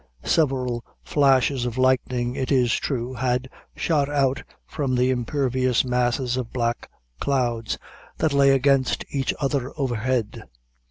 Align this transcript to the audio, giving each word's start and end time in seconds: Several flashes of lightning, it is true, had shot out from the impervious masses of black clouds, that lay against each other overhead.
Several 0.25 0.83
flashes 1.03 1.67
of 1.67 1.77
lightning, 1.77 2.35
it 2.35 2.51
is 2.51 2.73
true, 2.73 3.13
had 3.13 3.47
shot 3.75 4.09
out 4.09 4.41
from 4.65 4.95
the 4.95 5.11
impervious 5.11 5.85
masses 5.85 6.37
of 6.37 6.51
black 6.51 6.89
clouds, 7.19 7.77
that 8.17 8.33
lay 8.33 8.49
against 8.49 9.05
each 9.11 9.31
other 9.39 9.71
overhead. 9.77 10.45